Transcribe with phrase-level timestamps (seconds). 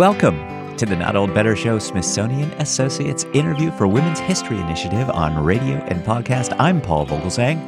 [0.00, 5.44] Welcome to the Not Old Better Show Smithsonian Associates Interview for Women's History Initiative on
[5.44, 6.56] radio and podcast.
[6.58, 7.58] I'm Paul Vogelzang,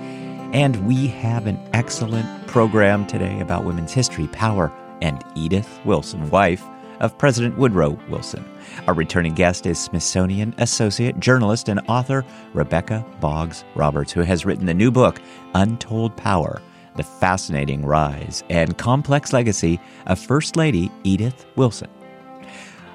[0.54, 4.72] and we have an excellent program today about women's history, power,
[5.02, 6.64] and Edith Wilson, wife
[7.00, 8.42] of President Woodrow Wilson.
[8.86, 12.24] Our returning guest is Smithsonian Associate Journalist and author
[12.54, 15.20] Rebecca Boggs Roberts, who has written the new book,
[15.54, 16.62] Untold Power
[16.96, 21.90] The Fascinating Rise and Complex Legacy of First Lady Edith Wilson.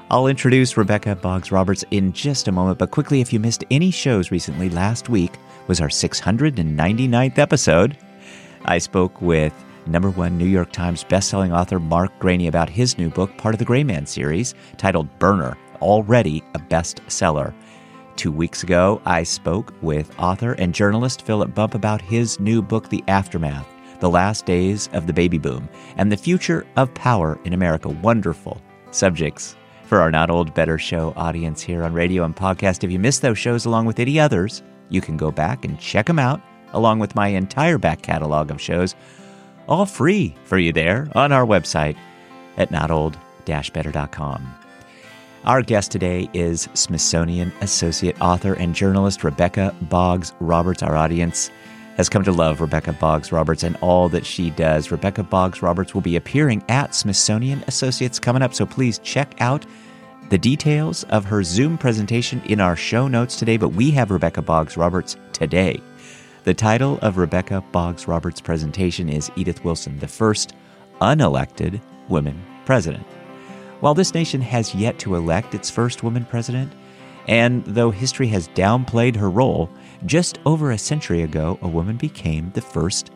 [0.09, 3.91] I'll introduce Rebecca Boggs Roberts in just a moment, but quickly, if you missed any
[3.91, 5.33] shows recently, last week
[5.67, 7.97] was our 699th episode.
[8.63, 9.53] I spoke with
[9.85, 13.59] number one New York Times bestselling author Mark Greaney about his new book, part of
[13.59, 17.53] the Gray Man series, titled Burner, already a bestseller.
[18.15, 22.87] Two weeks ago, I spoke with author and journalist Philip Bump about his new book,
[22.87, 23.67] The Aftermath
[23.99, 27.89] The Last Days of the Baby Boom and the Future of Power in America.
[27.89, 28.61] Wonderful
[28.91, 32.83] subjects for our Not Old Better Show audience here on radio and podcast.
[32.83, 36.05] If you missed those shows along with any others, you can go back and check
[36.05, 36.41] them out
[36.73, 38.95] along with my entire back catalog of shows
[39.67, 41.97] all free for you there on our website
[42.57, 44.53] at notold-better.com.
[45.45, 50.83] Our guest today is Smithsonian Associate Author and Journalist Rebecca Boggs Roberts.
[50.83, 51.49] Our audience
[51.97, 54.91] has come to love Rebecca Boggs Roberts and all that she does.
[54.91, 59.65] Rebecca Boggs Roberts will be appearing at Smithsonian Associates coming up, so please check out
[60.29, 63.57] the details of her Zoom presentation in our show notes today.
[63.57, 65.81] But we have Rebecca Boggs Roberts today
[66.47, 70.53] the title of Rebecca Boggs Roberts' presentation is Edith Wilson, the first
[71.01, 73.05] unelected woman president.
[73.81, 76.71] While this nation has yet to elect its first woman president,
[77.27, 79.69] and though history has downplayed her role,
[80.05, 83.11] just over a century ago, a woman became the first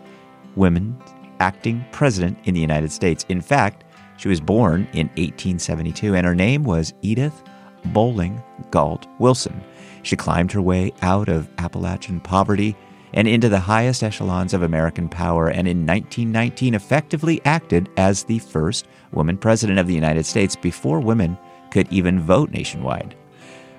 [0.55, 1.01] woman
[1.39, 3.25] acting president in the United States.
[3.29, 3.83] In fact,
[4.17, 7.43] she was born in 1872, and her name was Edith
[7.85, 9.63] Bolling Galt Wilson.
[10.03, 12.75] She climbed her way out of Appalachian poverty
[13.13, 18.39] and into the highest echelons of American power, and in 1919 effectively acted as the
[18.39, 21.37] first woman president of the United States before women
[21.71, 23.15] could even vote nationwide,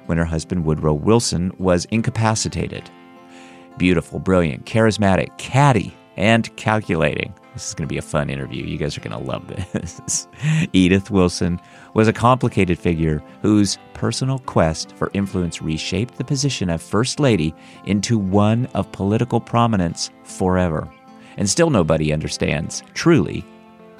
[0.06, 2.90] when her husband Woodrow Wilson was incapacitated.
[3.78, 7.34] Beautiful, brilliant, charismatic, catty, and calculating.
[7.54, 8.64] This is going to be a fun interview.
[8.64, 10.26] You guys are going to love this.
[10.72, 11.60] Edith Wilson
[11.94, 17.54] was a complicated figure whose personal quest for influence reshaped the position of First Lady
[17.84, 20.90] into one of political prominence forever.
[21.36, 23.44] And still nobody understands, truly,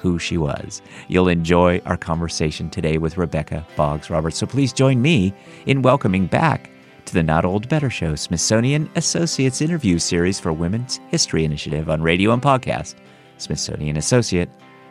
[0.03, 0.81] who she was.
[1.07, 4.37] You'll enjoy our conversation today with Rebecca Boggs Roberts.
[4.37, 5.33] So please join me
[5.65, 6.69] in welcoming back
[7.05, 12.01] to the Not Old Better Show Smithsonian Associates interview series for Women's History Initiative on
[12.01, 12.95] radio and podcast,
[13.37, 14.49] Smithsonian Associate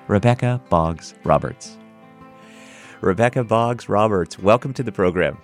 [0.08, 1.76] Rebecca Boggs Roberts.
[3.02, 5.36] Rebecca Boggs Roberts, welcome to the program.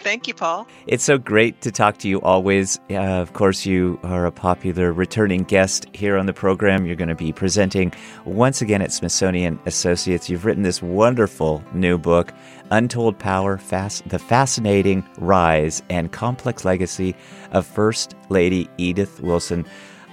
[0.00, 0.66] Thank you, Paul.
[0.86, 2.78] It's so great to talk to you always.
[2.90, 6.86] Uh, of course, you are a popular returning guest here on the program.
[6.86, 7.92] You're going to be presenting
[8.24, 10.30] once again at Smithsonian Associates.
[10.30, 12.32] You've written this wonderful new book,
[12.70, 17.14] Untold Power Fast, The Fascinating Rise and Complex Legacy
[17.50, 19.66] of First Lady Edith Wilson.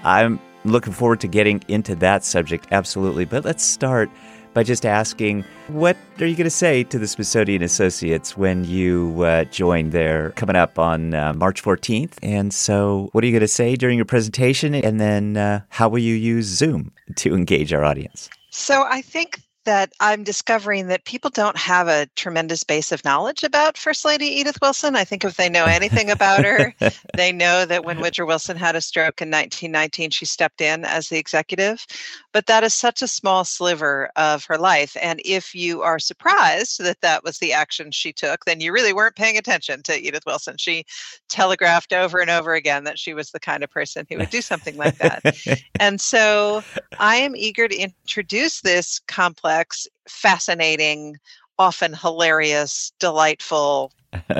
[0.03, 3.25] I'm looking forward to getting into that subject, absolutely.
[3.25, 4.09] But let's start
[4.55, 9.21] by just asking, what are you going to say to the Smithsonian Associates when you
[9.21, 12.13] uh, join there coming up on uh, March 14th?
[12.23, 14.73] And so, what are you going to say during your presentation?
[14.73, 18.29] And then, uh, how will you use Zoom to engage our audience?
[18.49, 23.43] So, I think that I'm discovering that people don't have a tremendous base of knowledge
[23.43, 24.95] about First Lady Edith Wilson.
[24.95, 26.73] I think if they know anything about her,
[27.15, 31.09] they know that when Woodrow Wilson had a stroke in 1919, she stepped in as
[31.09, 31.85] the executive.
[32.31, 34.95] But that is such a small sliver of her life.
[35.01, 38.93] And if you are surprised that that was the action she took, then you really
[38.93, 40.57] weren't paying attention to Edith Wilson.
[40.57, 40.85] She
[41.29, 44.41] telegraphed over and over again that she was the kind of person who would do
[44.41, 45.35] something like that.
[45.79, 46.63] and so
[46.99, 51.15] I am eager to introduce this complex complex, fascinating,
[51.57, 53.91] often hilarious, delightful,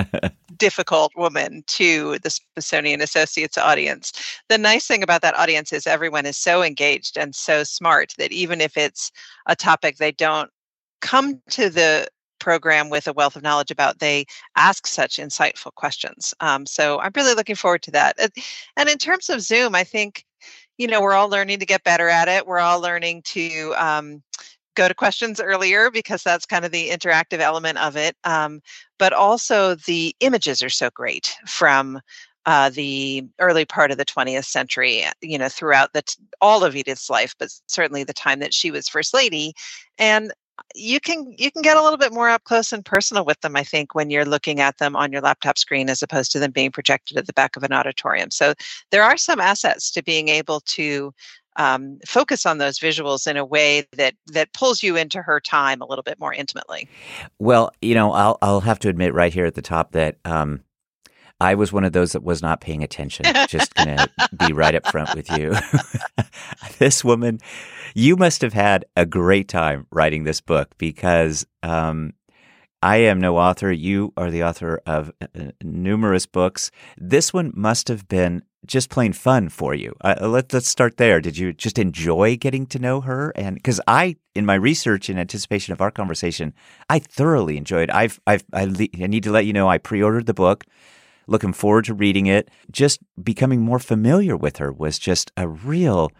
[0.58, 4.12] difficult woman to the Smithsonian Associates audience.
[4.50, 8.32] The nice thing about that audience is everyone is so engaged and so smart that
[8.34, 9.12] even if it's
[9.46, 10.50] a topic they don't
[11.02, 12.08] come to the
[12.40, 14.26] program with a wealth of knowledge about, they
[14.58, 16.34] ask such insightful questions.
[16.42, 18.18] Um, so I'm really looking forward to that.
[18.76, 20.26] And in terms of Zoom, I think
[20.78, 22.46] you know we're all learning to get better at it.
[22.46, 24.24] We're all learning to um,
[24.76, 28.16] go to questions earlier because that's kind of the interactive element of it.
[28.24, 28.62] Um,
[29.00, 32.02] but also the images are so great from
[32.46, 36.64] uh, the early part of the 20th century, uh, you know, throughout the t- all
[36.64, 39.54] of Edith's life, but certainly the time that she was first lady.
[39.98, 40.32] And
[40.74, 43.58] you can you can get a little bit more up close and personal with them
[43.58, 46.52] i think when you're looking at them on your laptop screen as opposed to them
[46.52, 48.54] being projected at the back of an auditorium so
[48.92, 51.14] there are some assets to being able to
[51.58, 55.82] um, focus on those visuals in a way that that pulls you into her time
[55.82, 56.88] a little bit more intimately
[57.40, 60.62] well you know i'll i'll have to admit right here at the top that um,
[61.40, 63.26] I was one of those that was not paying attention.
[63.50, 64.08] Just gonna
[64.38, 65.54] be right up front with you.
[66.80, 67.40] this woman,
[67.94, 72.14] you must have had a great time writing this book because um,
[72.82, 73.72] I am no author.
[73.72, 76.72] You are the author of uh, numerous books.
[76.98, 79.96] This one must have been just plain fun for you.
[80.02, 81.22] Uh, let, let's start there.
[81.22, 83.32] Did you just enjoy getting to know her?
[83.36, 86.54] And because I, in my research in anticipation of our conversation,
[86.90, 87.90] I thoroughly enjoyed.
[87.90, 90.66] I've, I've, I, I need to let you know I pre-ordered the book
[91.28, 92.50] looking forward to reading it.
[92.72, 96.12] Just becoming more familiar with her was just a real.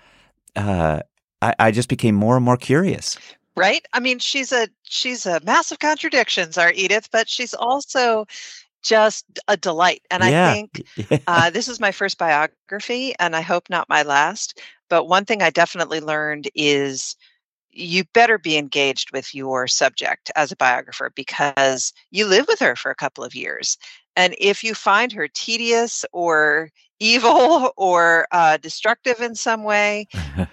[0.56, 1.02] Uh,
[1.42, 3.18] I, I just became more and more curious.
[3.56, 3.86] Right.
[3.94, 8.26] I mean, she's a she's a massive contradictions, our Edith, but she's also
[8.86, 10.02] just a delight.
[10.12, 10.50] And yeah.
[10.50, 14.62] I think uh, this is my first biography, and I hope not my last.
[14.90, 17.16] But one thing I definitely learned is
[17.72, 22.76] you better be engaged with your subject as a biographer because you live with her
[22.76, 23.78] for a couple of years
[24.16, 26.70] and if you find her tedious or
[27.00, 30.08] evil or uh, destructive in some way,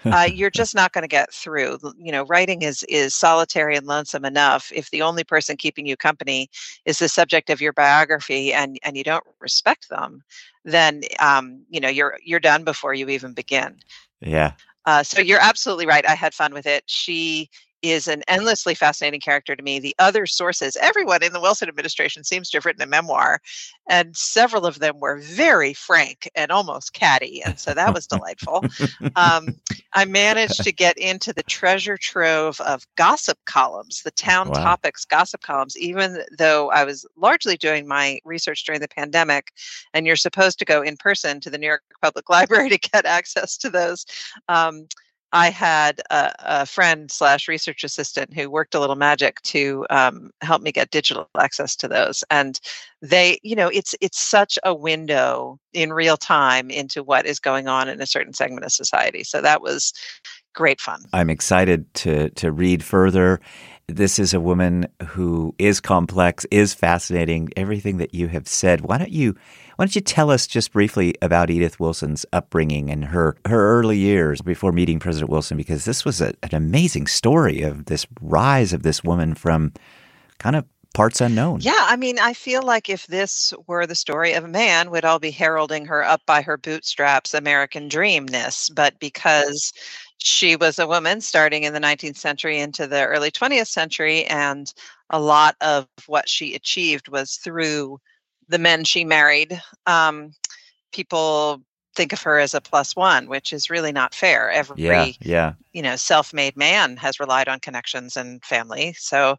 [0.05, 1.79] uh, you're just not going to get through.
[1.97, 4.71] You know, writing is is solitary and lonesome enough.
[4.73, 6.49] If the only person keeping you company
[6.85, 10.23] is the subject of your biography, and and you don't respect them,
[10.65, 13.77] then um, you know you're you're done before you even begin.
[14.21, 14.53] Yeah.
[14.85, 16.05] Uh, so you're absolutely right.
[16.07, 16.83] I had fun with it.
[16.87, 17.49] She
[17.83, 19.77] is an endlessly fascinating character to me.
[19.77, 23.41] The other sources, everyone in the Wilson administration seems to have written a memoir,
[23.87, 27.43] and several of them were very frank and almost catty.
[27.43, 28.63] And so that was delightful.
[29.15, 29.55] Um,
[29.93, 34.63] I managed to get into the treasure trove of gossip columns, the town wow.
[34.63, 39.51] topics gossip columns, even though I was largely doing my research during the pandemic.
[39.93, 43.05] And you're supposed to go in person to the New York Public Library to get
[43.05, 44.05] access to those.
[44.47, 44.87] Um,
[45.33, 50.29] I had a, a, friend slash research assistant who worked a little magic to um,
[50.41, 52.59] help me get digital access to those, and
[53.01, 57.67] they, you know, it's it's such a window in real time into what is going
[57.67, 59.23] on in a certain segment of society.
[59.23, 59.91] So that was
[60.53, 61.03] great fun.
[61.13, 63.41] I'm excited to to read further.
[63.87, 67.49] This is a woman who is complex, is fascinating.
[67.57, 68.81] Everything that you have said.
[68.81, 69.35] Why don't you
[69.75, 73.97] why don't you tell us just briefly about Edith Wilson's upbringing and her her early
[73.97, 75.57] years before meeting President Wilson?
[75.57, 79.73] Because this was a, an amazing story of this rise of this woman from
[80.39, 81.59] kind of parts unknown.
[81.61, 85.05] Yeah, I mean, I feel like if this were the story of a man, we'd
[85.05, 88.69] all be heralding her up by her bootstraps American dreamness.
[88.69, 89.73] But because
[90.17, 94.73] she was a woman starting in the 19th century into the early 20th century, and
[95.09, 97.99] a lot of what she achieved was through
[98.47, 99.61] the men she married.
[99.85, 100.33] Um,
[100.91, 101.61] people
[101.95, 104.49] think of her as a plus one, which is really not fair.
[104.49, 105.53] Every yeah, yeah.
[105.73, 108.93] you know self-made man has relied on connections and family.
[108.97, 109.37] So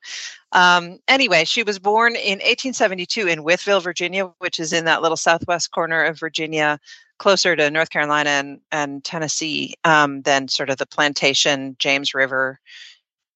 [0.52, 5.16] um, anyway, she was born in 1872 in Wytheville, Virginia, which is in that little
[5.16, 6.78] southwest corner of Virginia,
[7.18, 12.60] closer to North Carolina and, and Tennessee um, than sort of the plantation James River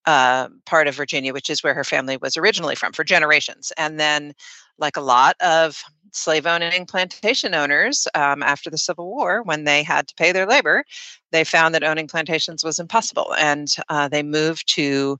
[0.06, 3.72] uh, part of Virginia, which is where her family was originally from for generations.
[3.76, 4.32] And then,
[4.78, 5.82] like a lot of
[6.12, 10.46] slave owning plantation owners um, after the Civil War, when they had to pay their
[10.46, 10.84] labor,
[11.30, 13.34] they found that owning plantations was impossible.
[13.38, 15.18] And uh, they moved to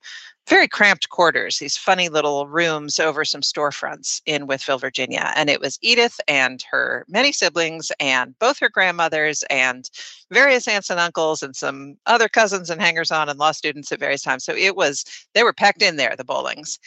[0.49, 5.33] very cramped quarters, these funny little rooms over some storefronts in Wytheville, Virginia.
[5.37, 9.89] And it was Edith and her many siblings, and both her grandmothers, and
[10.31, 14.01] various aunts and uncles, and some other cousins and hangers on and law students at
[14.01, 14.45] various times.
[14.45, 16.79] So it was, they were packed in there, the Bollings.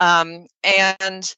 [0.00, 1.34] Um, and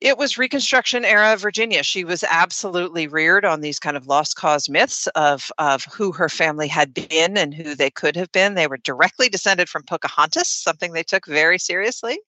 [0.00, 1.82] it was Reconstruction era Virginia.
[1.82, 6.28] She was absolutely reared on these kind of lost cause myths of, of who her
[6.28, 8.54] family had been and who they could have been.
[8.54, 12.18] They were directly descended from Pocahontas, something they took very seriously.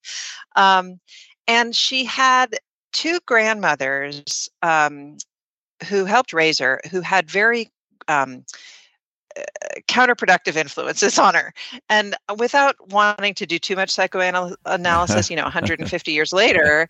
[0.55, 1.00] Um,
[1.49, 2.57] and she had
[2.93, 5.17] two grandmothers um,
[5.88, 7.71] who helped raise her, who had very
[8.07, 8.45] um,
[9.37, 9.43] uh,
[9.88, 11.52] counterproductive influences on her.
[11.88, 16.88] And without wanting to do too much psychoanalysis, you know, 150 years later,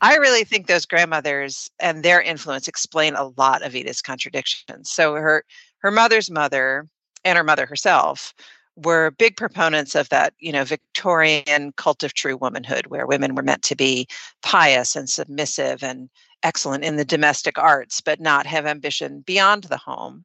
[0.00, 4.90] I really think those grandmothers and their influence explain a lot of Edith's contradictions.
[4.90, 5.44] So her
[5.78, 6.88] her mother's mother
[7.24, 8.34] and her mother herself
[8.76, 13.42] were big proponents of that, you know, Victorian cult of true womanhood, where women were
[13.42, 14.06] meant to be
[14.42, 16.08] pious and submissive and
[16.42, 20.24] excellent in the domestic arts, but not have ambition beyond the home.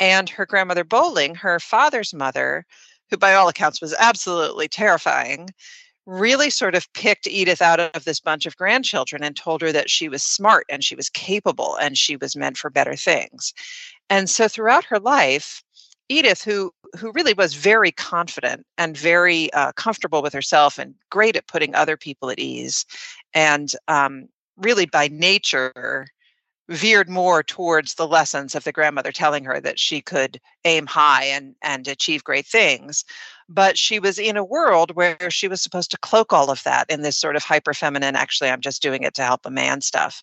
[0.00, 2.66] And her grandmother Bolling, her father's mother,
[3.10, 5.50] who by all accounts was absolutely terrifying,
[6.06, 9.90] really sort of picked Edith out of this bunch of grandchildren and told her that
[9.90, 13.52] she was smart and she was capable and she was meant for better things.
[14.10, 15.62] And so throughout her life,
[16.08, 21.34] Edith, who who really was very confident and very uh, comfortable with herself and great
[21.34, 22.84] at putting other people at ease,
[23.32, 26.06] and um, really by nature
[26.68, 31.24] veered more towards the lessons of the grandmother telling her that she could aim high
[31.24, 33.04] and and achieve great things
[33.48, 36.88] but she was in a world where she was supposed to cloak all of that
[36.88, 39.80] in this sort of hyper feminine actually i'm just doing it to help a man
[39.80, 40.22] stuff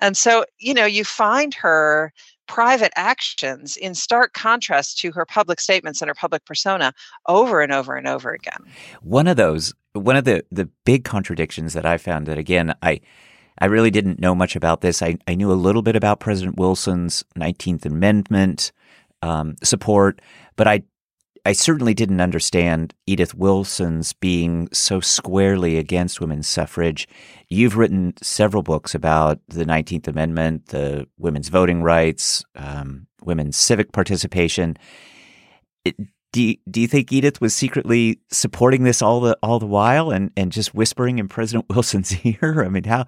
[0.00, 2.12] and so you know you find her
[2.48, 6.92] private actions in stark contrast to her public statements and her public persona
[7.26, 8.60] over and over and over again
[9.00, 13.00] one of those one of the the big contradictions that i found that again i
[13.58, 15.02] I really didn't know much about this.
[15.02, 18.72] I, I knew a little bit about President Wilson's 19th Amendment
[19.20, 20.20] um, support,
[20.56, 20.82] but I
[21.44, 27.08] I certainly didn't understand Edith Wilson's being so squarely against women's suffrage.
[27.48, 33.92] You've written several books about the 19th Amendment, the women's voting rights, um, women's civic
[33.92, 34.76] participation.
[35.84, 35.96] It,
[36.32, 40.10] do you, do you think Edith was secretly supporting this all the all the while
[40.10, 42.62] and, and just whispering in President Wilson's ear?
[42.64, 43.06] I mean, how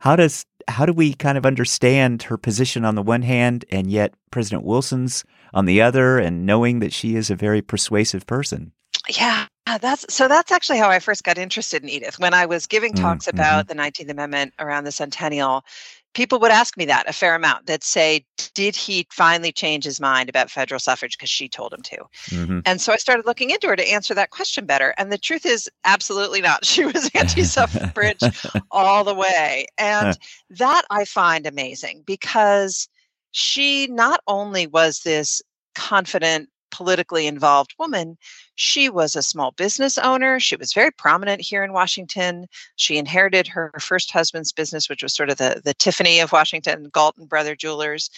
[0.00, 3.90] how does how do we kind of understand her position on the one hand and
[3.90, 5.24] yet President Wilson's
[5.56, 8.72] on the other and knowing that she is a very persuasive person?
[9.08, 9.46] Yeah,
[9.80, 12.18] that's so that's actually how I first got interested in Edith.
[12.18, 13.36] When I was giving mm, talks mm-hmm.
[13.36, 15.64] about the 19th Amendment around the centennial,
[16.12, 20.00] people would ask me that a fair amount that say did he finally change his
[20.00, 21.96] mind about federal suffrage because she told him to
[22.30, 22.60] mm-hmm.
[22.64, 25.44] and so i started looking into her to answer that question better and the truth
[25.44, 28.22] is absolutely not she was anti-suffrage
[28.70, 30.16] all the way and
[30.48, 32.88] that i find amazing because
[33.36, 35.42] she not only was this
[35.74, 38.16] confident politically involved woman,
[38.54, 40.40] she was a small business owner.
[40.40, 42.46] She was very prominent here in Washington.
[42.76, 46.88] She inherited her first husband's business, which was sort of the, the Tiffany of Washington,
[46.94, 48.08] Galton Brother Jewelers.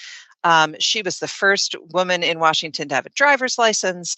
[0.45, 4.15] Um, she was the first woman in Washington to have a driver's license.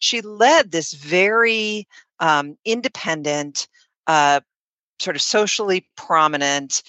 [0.00, 1.88] She led this very
[2.20, 3.68] um, independent,
[4.06, 4.40] uh,
[4.98, 6.82] sort of socially prominent,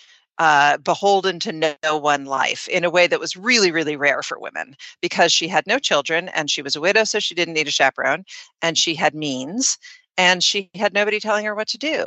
[0.44, 4.38] uh, beholden to no one life in a way that was really, really rare for
[4.38, 7.70] women because she had no children and she was a widow, so she didn't need
[7.70, 8.26] a chaperone,
[8.62, 9.78] and she had means
[10.18, 12.06] and she had nobody telling her what to do.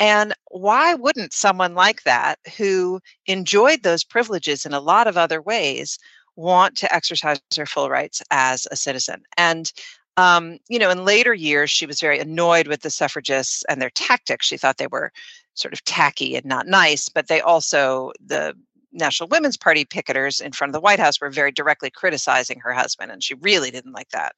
[0.00, 5.42] And why wouldn't someone like that, who enjoyed those privileges in a lot of other
[5.42, 5.98] ways,
[6.34, 9.22] want to exercise her full rights as a citizen?
[9.36, 9.70] And
[10.16, 13.90] um, you know, in later years, she was very annoyed with the suffragists and their
[13.90, 14.46] tactics.
[14.46, 15.12] She thought they were
[15.56, 18.54] sort of tacky and not nice, but they also, the
[18.92, 22.72] National Women's Party picketers in front of the White House were very directly criticizing her
[22.72, 24.34] husband, and she really didn't like that.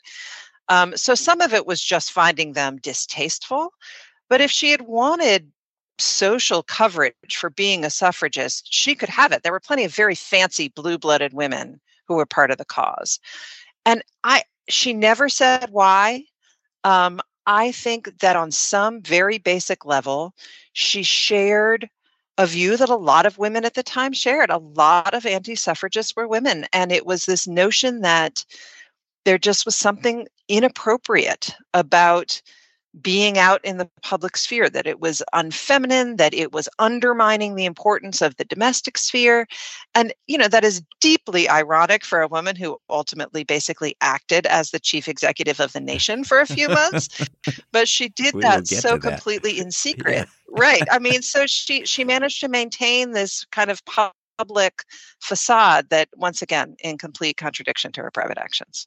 [0.69, 3.73] Um, so some of it was just finding them distasteful.
[4.29, 5.51] But if she had wanted
[5.99, 9.43] social coverage for being a suffragist, she could have it.
[9.43, 13.19] There were plenty of very fancy blue blooded women who were part of the cause.
[13.85, 16.25] And I, she never said why.
[16.85, 20.35] Um, I think that on some very basic level,
[20.75, 21.89] she shared
[22.37, 24.51] a view that a lot of women at the time shared.
[24.51, 26.67] A lot of anti suffragists were women.
[26.75, 28.45] And it was this notion that
[29.25, 32.43] there just was something inappropriate about
[33.01, 37.65] being out in the public sphere, that it was unfeminine, that it was undermining the
[37.65, 39.47] importance of the domestic sphere.
[39.95, 44.71] And, you know, that is deeply ironic for a woman who ultimately basically acted as
[44.71, 47.09] the chief executive of the nation for a few months.
[47.73, 49.65] but she did we that so completely that.
[49.65, 50.15] in secret.
[50.15, 50.25] Yeah.
[50.49, 50.83] right.
[50.91, 53.83] I mean, so she she managed to maintain this kind of
[54.39, 54.85] public
[55.21, 58.87] facade that once again in complete contradiction to her private actions.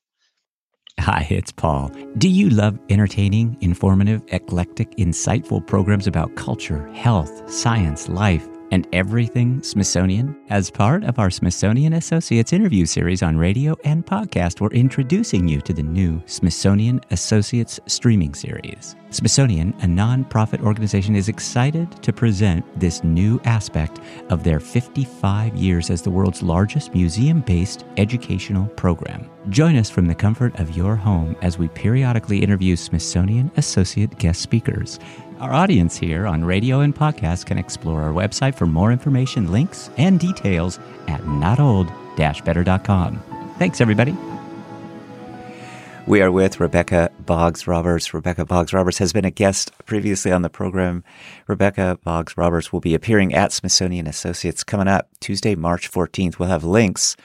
[1.00, 1.90] Hi, it's Paul.
[2.18, 8.48] Do you love entertaining, informative, eclectic, insightful programs about culture, health, science, life?
[8.72, 10.34] and everything Smithsonian.
[10.50, 15.60] As part of our Smithsonian Associates interview series on radio and podcast, we're introducing you
[15.60, 18.96] to the new Smithsonian Associates streaming series.
[19.12, 24.00] Smithsonian, a nonprofit organization, is excited to present this new aspect
[24.30, 29.30] of their 55 years as the world's largest museum based educational program.
[29.50, 34.42] Join us from the comfort of your home as we periodically interview Smithsonian Associate guest
[34.42, 34.98] speakers.
[35.40, 39.90] Our audience here on radio and podcast can explore our website for more information, links,
[39.98, 43.24] and details at notold-better.com.
[43.58, 44.31] Thanks, everybody.
[46.12, 48.14] We are with Rebecca Boggs Roberts.
[48.14, 51.06] Rebecca Boggs Roberts has been a guest previously on the program.
[51.48, 56.38] Rebecca Boggs Roberts will be appearing at Smithsonian Associates coming up Tuesday, March 14th.
[56.38, 57.16] We'll have links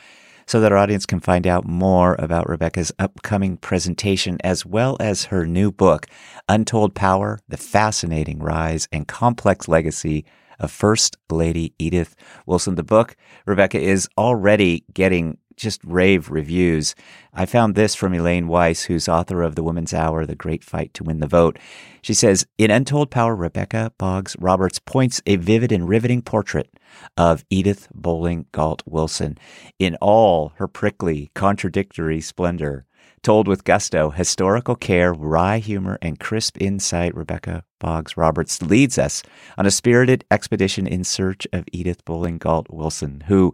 [0.46, 5.24] so that our audience can find out more about Rebecca's upcoming presentation as well as
[5.24, 6.06] her new book,
[6.48, 10.24] Untold Power The Fascinating Rise and Complex Legacy
[10.60, 12.14] of First Lady Edith
[12.46, 12.76] Wilson.
[12.76, 13.16] The book,
[13.46, 16.94] Rebecca, is already getting just rave reviews.
[17.32, 20.92] I found this from Elaine Weiss, who's author of The Woman's Hour, The Great Fight
[20.94, 21.58] to Win the Vote.
[22.02, 26.70] She says, In Untold Power, Rebecca Boggs Roberts points a vivid and riveting portrait
[27.16, 29.38] of Edith Bolling Galt Wilson
[29.78, 32.86] in all her prickly, contradictory splendor.
[33.22, 39.22] Told with gusto, historical care, wry humor, and crisp insight, Rebecca Boggs Roberts leads us
[39.58, 43.52] on a spirited expedition in search of Edith Bolling Galt Wilson, who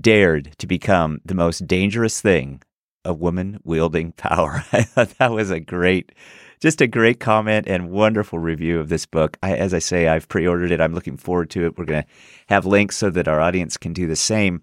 [0.00, 2.62] dared to become the most dangerous thing
[3.04, 4.64] a woman wielding power.
[4.72, 6.12] I thought that was a great,
[6.60, 9.36] just a great comment and wonderful review of this book.
[9.42, 10.80] I, as I say, I've pre ordered it.
[10.80, 11.78] I'm looking forward to it.
[11.78, 12.08] We're going to
[12.48, 14.62] have links so that our audience can do the same.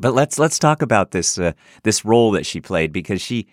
[0.00, 1.52] But let's let's talk about this uh,
[1.82, 3.46] this role that she played because she,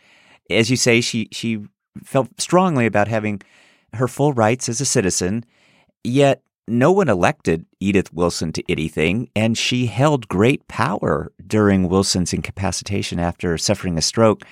[0.49, 1.65] as you say, she she
[2.03, 3.41] felt strongly about having
[3.93, 5.43] her full rights as a citizen,
[6.03, 12.33] yet no one elected Edith Wilson to anything, and she held great power during Wilson's
[12.33, 14.43] incapacitation after suffering a stroke.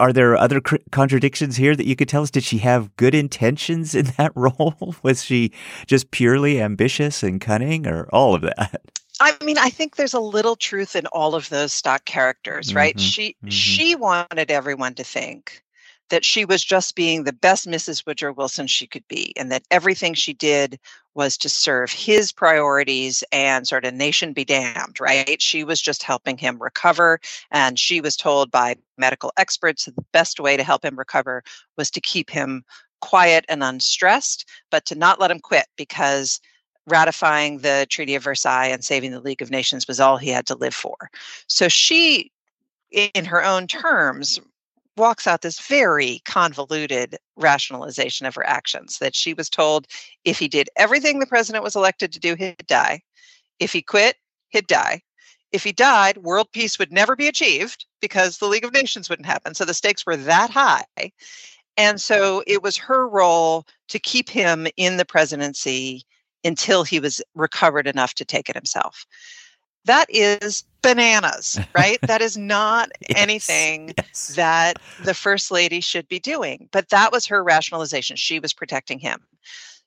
[0.00, 2.30] Are there other cr- contradictions here that you could tell us?
[2.30, 4.94] Did she have good intentions in that role?
[5.02, 5.52] Was she
[5.86, 8.82] just purely ambitious and cunning, or all of that?
[9.20, 12.94] I mean, I think there's a little truth in all of those stock characters, right?
[12.94, 13.48] Mm-hmm, she mm-hmm.
[13.48, 15.62] she wanted everyone to think
[16.10, 18.06] that she was just being the best Mrs.
[18.06, 20.78] Woodrow Wilson she could be, and that everything she did
[21.14, 25.42] was to serve his priorities and sort of nation be damned, right?
[25.42, 27.20] She was just helping him recover.
[27.50, 31.42] And she was told by medical experts that the best way to help him recover
[31.76, 32.64] was to keep him
[33.00, 36.40] quiet and unstressed, but to not let him quit because
[36.86, 40.46] ratifying the Treaty of Versailles and saving the League of Nations was all he had
[40.46, 41.10] to live for.
[41.48, 42.30] So she,
[42.90, 44.40] in her own terms,
[44.98, 49.86] walks out this very convoluted rationalization of her actions that she was told
[50.24, 53.00] if he did everything the president was elected to do, he'd die.
[53.58, 54.16] If he quit,
[54.50, 55.02] he'd die.
[55.52, 59.26] If he died, world peace would never be achieved because the League of Nations wouldn't
[59.26, 59.54] happen.
[59.54, 60.84] So the stakes were that high.
[61.76, 66.02] And so it was her role to keep him in the presidency
[66.44, 69.06] until he was recovered enough to take it himself
[69.84, 71.98] that is bananas, right?
[72.02, 74.28] that is not yes, anything yes.
[74.36, 76.68] that the first lady should be doing.
[76.72, 78.16] But that was her rationalization.
[78.16, 79.20] She was protecting him.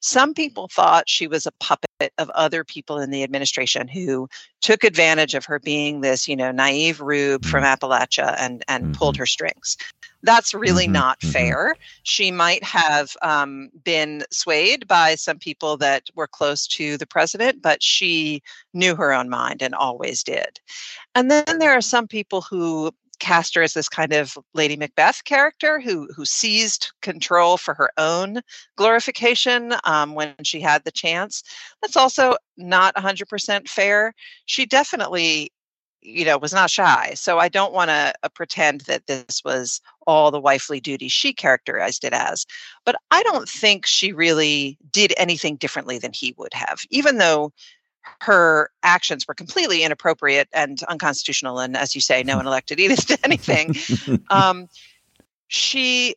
[0.01, 4.27] Some people thought she was a puppet of other people in the administration who
[4.61, 7.73] took advantage of her being this, you know, naive rube from mm-hmm.
[7.73, 8.93] Appalachia and and mm-hmm.
[8.93, 9.77] pulled her strings.
[10.23, 10.93] That's really mm-hmm.
[10.93, 11.31] not mm-hmm.
[11.31, 11.75] fair.
[12.03, 17.61] She might have um, been swayed by some people that were close to the president,
[17.61, 18.41] but she
[18.73, 20.59] knew her own mind and always did.
[21.15, 25.23] And then there are some people who cast her as this kind of Lady Macbeth
[25.23, 28.41] character who who seized control for her own
[28.75, 31.43] glorification um, when she had the chance.
[31.81, 34.13] That's also not 100% fair.
[34.45, 35.53] She definitely
[36.03, 39.79] you know was not shy so i don't want to uh, pretend that this was
[40.07, 42.45] all the wifely duty she characterized it as
[42.85, 47.51] but i don't think she really did anything differently than he would have even though
[48.21, 51.59] her actions were completely inappropriate and unconstitutional.
[51.59, 53.75] And as you say, no one elected Edith to anything.
[54.29, 54.67] um,
[55.47, 56.15] she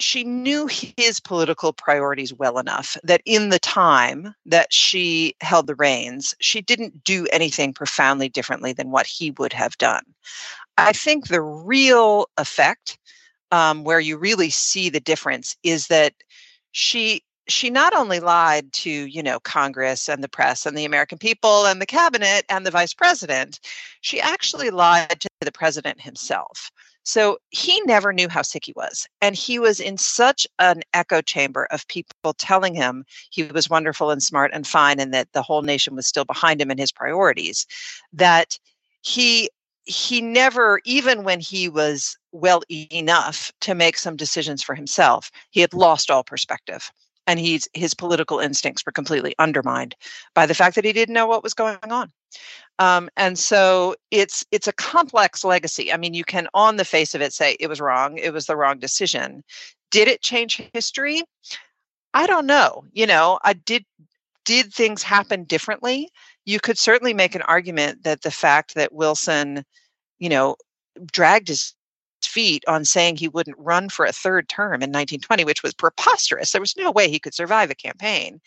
[0.00, 5.76] she knew his political priorities well enough that in the time that she held the
[5.76, 10.02] reins, she didn't do anything profoundly differently than what he would have done.
[10.76, 12.98] I think the real effect,
[13.52, 16.14] um, where you really see the difference, is that
[16.72, 21.18] she she not only lied to you know congress and the press and the american
[21.18, 23.60] people and the cabinet and the vice president
[24.00, 26.70] she actually lied to the president himself.
[27.06, 31.20] So he never knew how sick he was and he was in such an echo
[31.20, 35.42] chamber of people telling him he was wonderful and smart and fine and that the
[35.42, 37.66] whole nation was still behind him and his priorities
[38.12, 38.58] that
[39.02, 39.50] he
[39.84, 45.60] he never even when he was well enough to make some decisions for himself he
[45.60, 46.90] had lost all perspective
[47.26, 49.94] and he's his political instincts were completely undermined
[50.34, 52.10] by the fact that he didn't know what was going on.
[52.78, 55.92] Um, and so it's it's a complex legacy.
[55.92, 58.46] I mean you can on the face of it say it was wrong it was
[58.46, 59.42] the wrong decision.
[59.90, 61.22] Did it change history?
[62.12, 63.84] I don't know you know i did
[64.44, 66.10] did things happen differently?
[66.44, 69.64] You could certainly make an argument that the fact that wilson
[70.18, 70.56] you know
[71.10, 71.74] dragged his
[72.34, 76.50] feet on saying he wouldn't run for a third term in 1920, which was preposterous.
[76.50, 78.40] There was no way he could survive a campaign.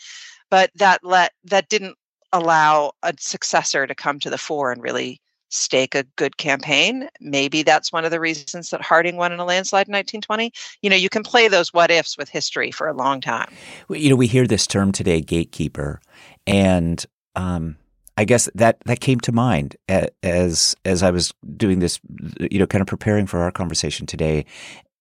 [0.49, 1.97] But that let that didn't
[2.33, 7.07] allow a successor to come to the fore and really stake a good campaign.
[7.21, 10.51] Maybe that's one of the reasons that Harding won in a landslide in 1920.
[10.81, 13.49] You know, you can play those what ifs with history for a long time.
[13.89, 16.01] You know, we hear this term today, gatekeeper,
[16.45, 17.77] and um,
[18.17, 19.77] I guess that that came to mind
[20.23, 21.99] as as I was doing this,
[22.39, 24.45] you know, kind of preparing for our conversation today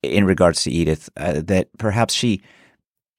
[0.02, 1.08] in regards to Edith.
[1.16, 2.42] Uh, that perhaps she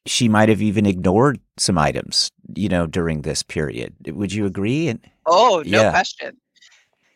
[0.06, 3.94] she might have even ignored some items, you know, during this period.
[4.08, 4.88] Would you agree?
[4.88, 5.92] And oh, no yeah.
[5.92, 6.38] question.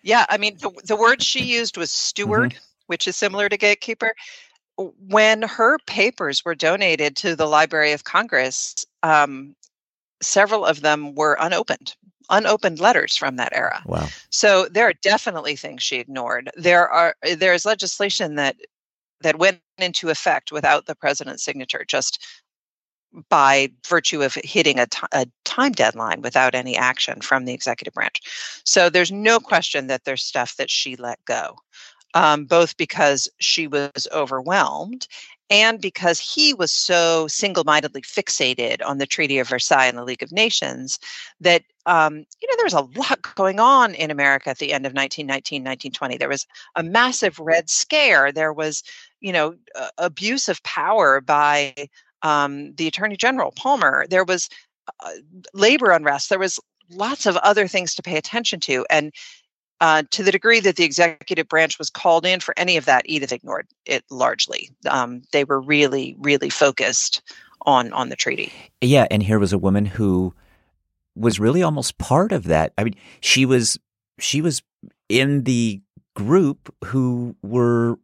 [0.04, 2.64] Yeah, I mean, the, the word she used was steward, mm-hmm.
[2.88, 4.14] which is similar to gatekeeper.
[4.78, 9.56] When her papers were donated to the Library of Congress, um,
[10.22, 11.96] several of them were unopened,
[12.30, 13.82] unopened letters from that era.
[13.86, 14.08] Wow.
[14.30, 16.50] So there are definitely things she ignored.
[16.56, 18.56] There are there is legislation that
[19.22, 22.26] that went into effect without the president's signature, just
[23.30, 27.94] by virtue of hitting a, t- a time deadline without any action from the executive
[27.94, 28.22] branch.
[28.64, 31.58] So there's no question that there's stuff that she let go,
[32.14, 35.08] um, both because she was overwhelmed
[35.50, 40.24] and because he was so single-mindedly fixated on the treaty of versailles and the league
[40.24, 40.98] of nations
[41.42, 44.86] that um, you know there was a lot going on in america at the end
[44.86, 48.32] of 1919 1920 there was a massive red scare.
[48.32, 48.84] There was
[49.20, 51.74] you know uh, abuse of power by
[52.22, 54.06] um, the attorney general palmer.
[54.10, 54.50] There was
[55.00, 55.12] uh,
[55.54, 56.30] labor unrest.
[56.30, 58.86] There was lots of other things to pay attention to.
[58.90, 59.14] And
[59.80, 63.04] uh, to the degree that the executive branch was called in for any of that
[63.06, 64.70] edith ignored it largely.
[64.88, 67.22] Um, they were really really focused
[67.64, 68.52] on on the treaty.
[68.82, 70.34] Yeah and here was a woman who
[71.16, 73.78] was really almost part of that i mean she was
[74.20, 74.62] she was
[75.10, 75.82] in the
[76.16, 77.98] group who were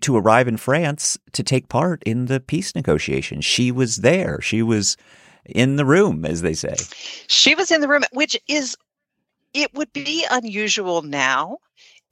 [0.00, 3.44] to arrive in France to take part in the peace negotiations.
[3.44, 4.40] She was there.
[4.40, 4.96] She was
[5.44, 6.76] in the room, as they say.
[7.26, 8.76] She was in the room, which is,
[9.52, 11.58] it would be unusual now.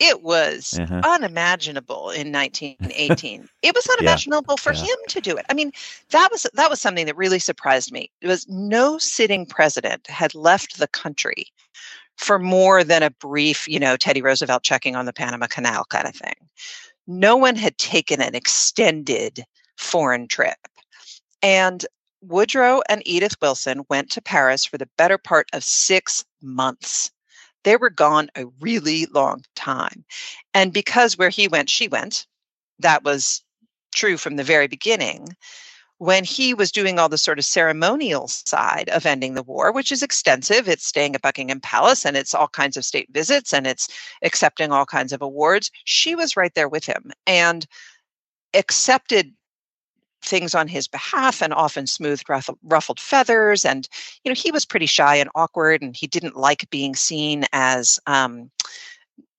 [0.00, 1.02] It was uh-huh.
[1.04, 3.48] unimaginable in 1918.
[3.62, 4.62] it was unimaginable yeah.
[4.62, 4.82] for yeah.
[4.82, 5.46] him to do it.
[5.48, 5.72] I mean,
[6.10, 8.10] that was that was something that really surprised me.
[8.20, 11.46] It was no sitting president had left the country
[12.16, 16.06] for more than a brief, you know, Teddy Roosevelt checking on the Panama Canal kind
[16.06, 16.34] of thing
[17.10, 19.44] no one had taken an extended
[19.76, 20.58] foreign trip.
[21.42, 21.84] And
[22.22, 27.10] Woodrow and Edith Wilson went to Paris for the better part of six months.
[27.64, 30.04] They were gone a really long time.
[30.54, 32.26] And because where he went, she went,
[32.78, 33.42] that was
[33.94, 35.36] true from the very beginning
[36.00, 39.92] when he was doing all the sort of ceremonial side of ending the war, which
[39.92, 43.66] is extensive, it's staying at Buckingham Palace and it's all kinds of state visits and
[43.66, 43.86] it's
[44.22, 47.66] accepting all kinds of awards, she was right there with him and
[48.54, 49.34] accepted
[50.22, 52.26] things on his behalf and often smoothed
[52.62, 53.88] ruffled feathers and
[54.24, 57.98] you know he was pretty shy and awkward and he didn't like being seen as
[58.06, 58.50] um,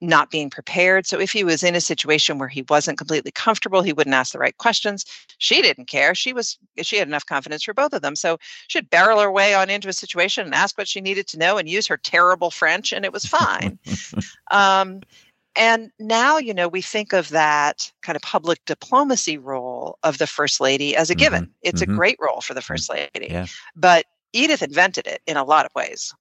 [0.01, 1.05] not being prepared.
[1.05, 4.33] So if he was in a situation where he wasn't completely comfortable, he wouldn't ask
[4.33, 5.05] the right questions.
[5.37, 6.15] She didn't care.
[6.15, 8.15] She was she had enough confidence for both of them.
[8.15, 11.37] So she'd barrel her way on into a situation and ask what she needed to
[11.37, 13.77] know and use her terrible French, and it was fine.
[14.51, 15.01] um,
[15.55, 20.27] and now, you know, we think of that kind of public diplomacy role of the
[20.27, 21.43] first lady as a given.
[21.45, 21.51] Mm-hmm.
[21.61, 21.91] It's mm-hmm.
[21.91, 23.27] a great role for the first lady.
[23.29, 23.47] Yeah.
[23.75, 26.13] But Edith invented it in a lot of ways.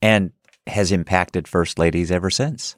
[0.00, 0.32] And
[0.66, 2.76] has impacted first ladies ever since.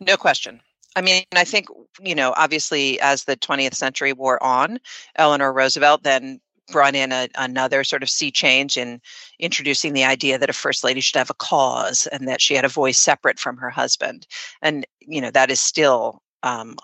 [0.00, 0.60] No question.
[0.96, 1.66] I mean, I think,
[2.00, 4.78] you know, obviously as the 20th century wore on,
[5.16, 9.00] Eleanor Roosevelt then brought in a, another sort of sea change in
[9.38, 12.64] introducing the idea that a first lady should have a cause and that she had
[12.64, 14.26] a voice separate from her husband.
[14.62, 16.76] And, you know, that is still, um,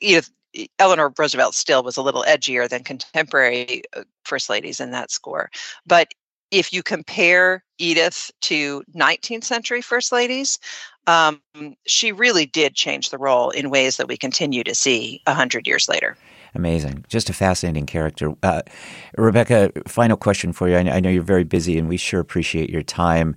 [0.00, 0.30] Edith,
[0.78, 5.50] Eleanor Roosevelt still was a little edgier than contemporary uh, first ladies in that score.
[5.86, 6.08] But
[6.50, 10.58] if you compare Edith to 19th century first ladies,
[11.06, 11.40] um,
[11.86, 15.88] she really did change the role in ways that we continue to see 100 years
[15.88, 16.16] later.
[16.58, 17.04] Amazing.
[17.08, 18.34] Just a fascinating character.
[18.42, 18.62] Uh,
[19.16, 20.76] Rebecca, final question for you.
[20.76, 23.36] I, know you're very busy and we sure appreciate your time.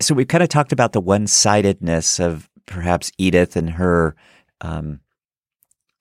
[0.00, 4.14] So we've kind of talked about the one sidedness of perhaps Edith and her
[4.60, 5.00] um,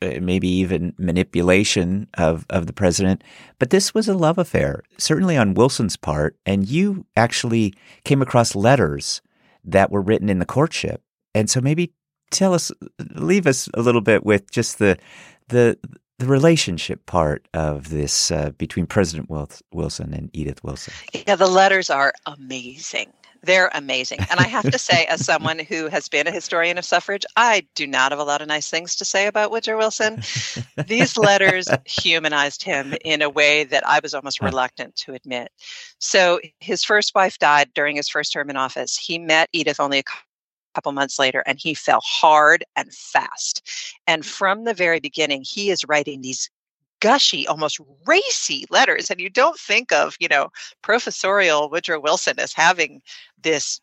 [0.04, 3.24] uh, maybe even manipulation of, of the president.
[3.58, 6.38] But this was a love affair, certainly on Wilson's part.
[6.46, 9.24] And you actually came across letters
[9.66, 11.02] that were written in the courtship.
[11.34, 11.92] And so maybe
[12.30, 12.72] tell us,
[13.16, 15.00] leave us a little bit with just the,
[15.48, 15.76] the,
[16.20, 19.30] the relationship part of this uh, between President
[19.72, 20.94] Wilson and Edith Wilson.
[21.14, 23.12] Yeah, the letters are amazing.
[23.42, 24.20] They're amazing.
[24.30, 27.66] And I have to say, as someone who has been a historian of suffrage, I
[27.74, 30.22] do not have a lot of nice things to say about Woodrow Wilson.
[30.88, 35.54] These letters humanized him in a way that I was almost reluctant to admit.
[36.00, 38.98] So his first wife died during his first term in office.
[38.98, 40.04] He met Edith only a
[40.80, 43.70] couple months later, and he fell hard and fast.
[44.08, 44.26] And mm.
[44.26, 46.50] from the very beginning, he is writing these
[47.02, 49.10] gushy, almost racy letters.
[49.10, 50.50] And you don't think of, you know,
[50.82, 53.02] professorial Woodrow Wilson as having
[53.42, 53.82] this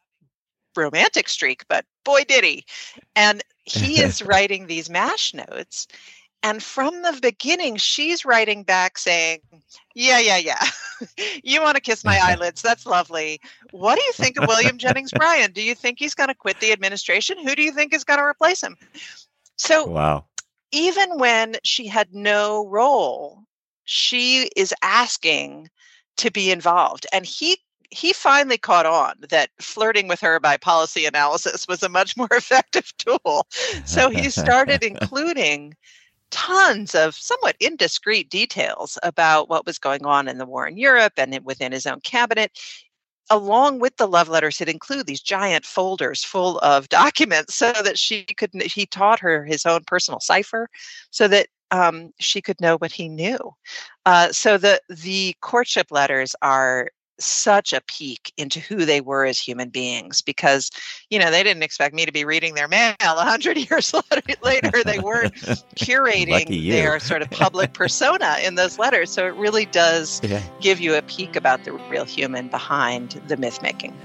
[0.75, 2.65] romantic streak, but boy, did he.
[3.15, 5.87] And he is writing these mash notes.
[6.43, 9.41] And from the beginning, she's writing back saying,
[9.95, 10.65] Yeah, yeah, yeah.
[11.43, 12.63] you want to kiss my eyelids.
[12.63, 13.41] That's lovely.
[13.73, 15.53] What do you think of William Jennings Bryan?
[15.53, 17.39] Do you think he's going to quit the administration?
[17.39, 18.77] Who do you think is going to replace him?
[19.57, 20.25] So, wow.
[20.71, 23.43] even when she had no role,
[23.85, 25.71] she is asking
[26.19, 27.07] to be involved.
[27.13, 27.59] And he
[27.91, 32.29] he finally caught on that flirting with her by policy analysis was a much more
[32.33, 33.47] effective tool.
[33.85, 35.75] So he started including
[36.31, 41.15] tons of somewhat indiscreet details about what was going on in the war in Europe
[41.17, 42.53] and within his own cabinet.
[43.29, 47.99] Along with the love letters, it include these giant folders full of documents so that
[47.99, 50.69] she could, he taught her his own personal cipher
[51.11, 53.39] so that um, she could know what he knew.
[54.05, 59.39] Uh, so the the courtship letters are such a peek into who they were as
[59.39, 60.71] human beings because
[61.11, 63.95] you know they didn't expect me to be reading their mail a hundred years
[64.43, 65.35] later they weren't
[65.77, 69.11] curating their sort of public persona in those letters.
[69.11, 70.43] So it really does yeah.
[70.61, 73.97] give you a peek about the real human behind the myth making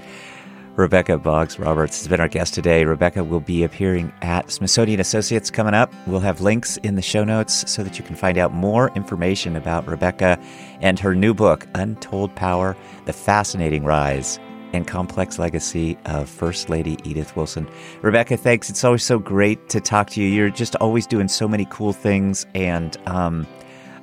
[0.74, 2.86] Rebecca Boggs Roberts has been our guest today.
[2.86, 5.92] Rebecca will be appearing at Smithsonian Associates coming up.
[6.06, 9.54] We'll have links in the show notes so that you can find out more information
[9.54, 10.38] about Rebecca
[10.80, 14.40] and her new book, Untold Power The Fascinating Rise
[14.72, 17.68] and Complex Legacy of First Lady Edith Wilson.
[18.00, 18.70] Rebecca, thanks.
[18.70, 20.28] It's always so great to talk to you.
[20.28, 22.46] You're just always doing so many cool things.
[22.54, 23.46] And, um,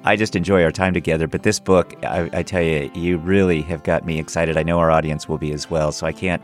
[0.10, 1.28] I just enjoy our time together.
[1.28, 4.58] But this book, I, I, tell you, you really have got me excited.
[4.58, 5.92] I know our audience will be as well.
[5.92, 6.44] So I can't,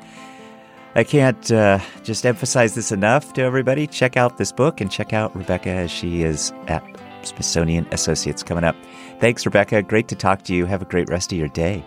[0.93, 3.88] I can't uh, just emphasize this enough to everybody.
[3.88, 6.84] Check out this book and check out Rebecca as she is at
[7.23, 8.75] Smithsonian Associates coming up.
[9.19, 9.82] Thanks, Rebecca.
[9.82, 10.67] Great to talk to you.
[10.67, 11.84] Have a great rest of your day.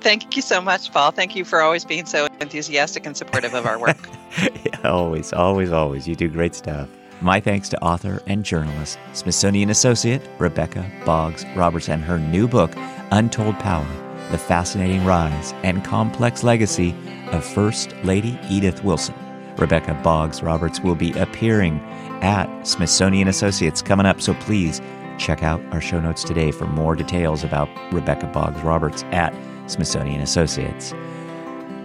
[0.00, 1.12] Thank you so much, Paul.
[1.12, 4.08] Thank you for always being so enthusiastic and supportive of our work.
[4.64, 6.08] yeah, always, always, always.
[6.08, 6.88] You do great stuff.
[7.22, 12.72] My thanks to author and journalist, Smithsonian Associate Rebecca Boggs Roberts, and her new book,
[13.10, 13.86] Untold Power
[14.30, 16.96] The Fascinating Rise and Complex Legacy
[17.32, 19.14] of First Lady Edith Wilson.
[19.58, 21.78] Rebecca Boggs Roberts will be appearing
[22.22, 24.80] at Smithsonian Associates coming up, so please
[25.18, 29.34] check out our show notes today for more details about Rebecca Boggs Roberts at
[29.66, 30.94] Smithsonian Associates.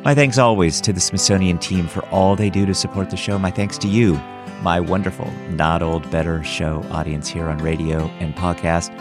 [0.05, 3.37] My thanks always to the Smithsonian team for all they do to support the show.
[3.37, 4.17] My thanks to you
[4.65, 8.91] my wonderful Not Old Better Show audience here on radio and podcast.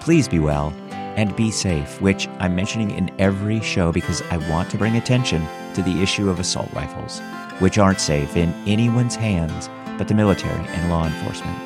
[0.00, 4.68] Please be well and be safe, which I'm mentioning in every show because I want
[4.70, 7.20] to bring attention to the issue of assault rifles,
[7.60, 11.56] which aren't safe in anyone's hands but the military and law enforcement.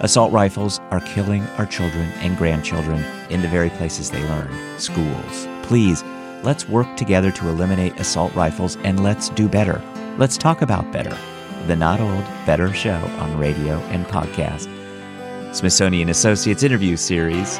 [0.00, 5.48] Assault rifles are killing our children and grandchildren in the very places they learn schools.
[5.62, 6.02] Please,
[6.42, 9.80] let's work together to eliminate assault rifles and let's do better.
[10.18, 11.16] Let's talk about better
[11.66, 14.68] the Not Old, Better Show on radio and podcast.
[15.54, 17.58] Smithsonian Associates interview series.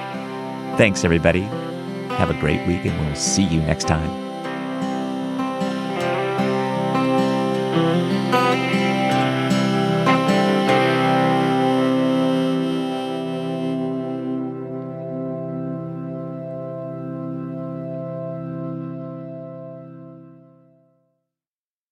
[0.77, 1.43] Thanks, everybody.
[2.17, 4.24] Have a great week, and we'll see you next time.